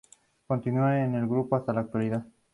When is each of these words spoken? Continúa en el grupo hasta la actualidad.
Continúa 0.47 0.99
en 1.03 1.13
el 1.13 1.27
grupo 1.27 1.55
hasta 1.55 1.73
la 1.73 1.81
actualidad. 1.81 2.25